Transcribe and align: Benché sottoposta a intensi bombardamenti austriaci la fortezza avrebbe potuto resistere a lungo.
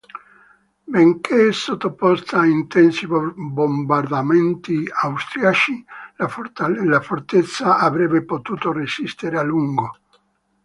Benché 0.93 1.51
sottoposta 1.51 2.39
a 2.39 2.47
intensi 2.47 3.05
bombardamenti 3.05 4.83
austriaci 4.91 5.85
la 6.15 6.27
fortezza 6.99 7.77
avrebbe 7.77 8.25
potuto 8.25 8.71
resistere 8.71 9.37
a 9.37 9.43
lungo. 9.43 9.91